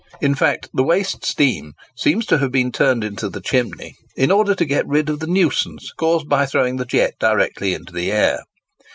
[0.19, 4.55] In fact, the waste steam seems to have been turned into the chimney in order
[4.55, 8.39] to get rid of the nuisance caused by throwing the jet directly into the air.